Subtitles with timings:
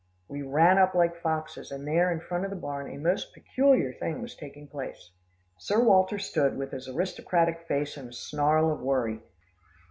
[0.27, 3.93] We ran up like foxes, and there in front of the barn a most peculiar
[3.93, 5.11] thing was taking place.
[5.59, 9.21] Sir Walter stood with his aristocratic face in a snarl of worry.